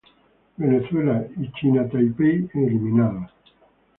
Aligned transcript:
Venezuela 0.57 1.27
y 1.39 1.51
China 1.53 1.87
Taipei 1.87 2.49
eliminados. 2.55 3.31